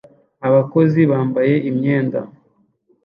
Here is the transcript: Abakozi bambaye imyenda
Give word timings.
Abakozi 0.47 0.99
bambaye 1.11 1.55
imyenda 1.69 2.19